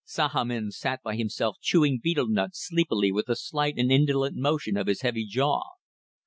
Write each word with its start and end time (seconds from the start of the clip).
Sahamin 0.03 0.71
sat 0.71 1.03
by 1.03 1.15
himself 1.15 1.57
chewing 1.61 1.99
betel 2.03 2.27
nut 2.27 2.55
sleepily 2.55 3.11
with 3.11 3.29
a 3.29 3.35
slight 3.35 3.77
and 3.77 3.91
indolent 3.91 4.35
motion 4.35 4.75
of 4.75 4.87
his 4.87 5.01
heavy 5.01 5.27
jaw. 5.27 5.61